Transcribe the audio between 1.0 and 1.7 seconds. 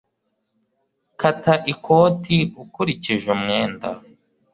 Kata